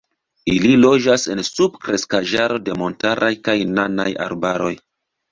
[0.51, 4.71] Ili loĝas en subkreskaĵaro de montaraj kaj nanaj arbaroj.